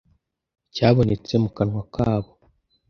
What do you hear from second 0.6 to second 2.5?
cyabonetse mu kanwa kabo